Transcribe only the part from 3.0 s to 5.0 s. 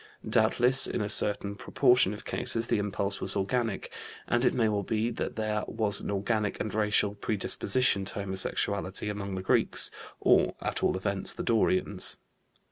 was organic, and it may well